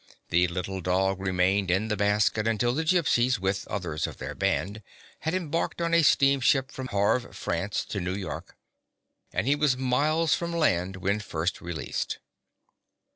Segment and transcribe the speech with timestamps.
[0.29, 4.33] The little dog re mained in the basket until the Gypsies, with others of their
[4.33, 4.81] band,
[5.19, 8.57] had embarked on a steam ship from Havre, France, to New York,
[9.31, 12.17] and he was miles from land when first released.